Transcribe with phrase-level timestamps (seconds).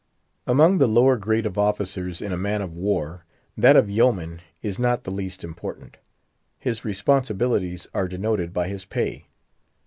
[0.47, 3.23] Among the lower grade of officers in a man of war,
[3.55, 5.97] that of Yeoman is not the least important.
[6.57, 9.27] His responsibilities are denoted by his pay.